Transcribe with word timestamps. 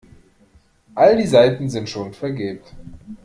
All 0.95 1.15
die 1.15 1.27
Seiten 1.27 1.69
sind 1.69 1.87
schon 1.87 2.15
vergilbt. 2.15 2.73